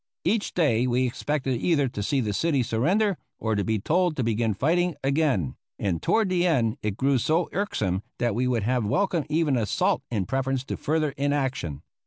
[0.23, 4.23] Each day we expected either to see the city surrender, or to be told to
[4.23, 8.83] begin fighting again, and toward the end it grew so irksome that we would have
[8.83, 11.83] welcomed even an assault in preference to further inaction.